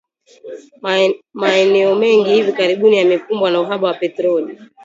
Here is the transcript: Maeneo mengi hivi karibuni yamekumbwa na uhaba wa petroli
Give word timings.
Maeneo 1.41 1.95
mengi 1.95 2.29
hivi 2.33 2.53
karibuni 2.53 2.97
yamekumbwa 2.97 3.51
na 3.51 3.61
uhaba 3.61 3.87
wa 3.87 3.93
petroli 3.93 4.57